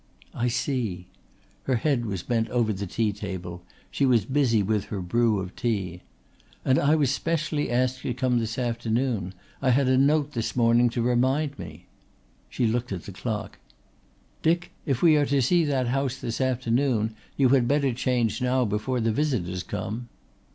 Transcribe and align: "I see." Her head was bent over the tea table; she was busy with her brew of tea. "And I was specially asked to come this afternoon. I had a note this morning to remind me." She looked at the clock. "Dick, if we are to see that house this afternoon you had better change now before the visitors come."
"I 0.33 0.47
see." 0.47 1.05
Her 1.65 1.75
head 1.75 2.07
was 2.07 2.23
bent 2.23 2.49
over 2.49 2.73
the 2.73 2.87
tea 2.87 3.13
table; 3.13 3.61
she 3.91 4.03
was 4.03 4.25
busy 4.25 4.63
with 4.63 4.85
her 4.85 4.99
brew 4.99 5.37
of 5.39 5.55
tea. 5.55 6.01
"And 6.65 6.79
I 6.79 6.95
was 6.95 7.11
specially 7.11 7.69
asked 7.69 8.01
to 8.01 8.11
come 8.15 8.39
this 8.39 8.57
afternoon. 8.57 9.35
I 9.61 9.69
had 9.69 9.87
a 9.87 9.99
note 9.99 10.31
this 10.31 10.55
morning 10.55 10.89
to 10.89 11.03
remind 11.03 11.59
me." 11.59 11.85
She 12.49 12.65
looked 12.65 12.91
at 12.91 13.03
the 13.03 13.11
clock. 13.11 13.59
"Dick, 14.41 14.71
if 14.87 15.03
we 15.03 15.17
are 15.17 15.25
to 15.27 15.39
see 15.39 15.63
that 15.65 15.89
house 15.89 16.15
this 16.17 16.41
afternoon 16.41 17.13
you 17.37 17.49
had 17.49 17.67
better 17.67 17.93
change 17.93 18.41
now 18.41 18.65
before 18.65 19.01
the 19.01 19.11
visitors 19.11 19.61
come." 19.61 20.09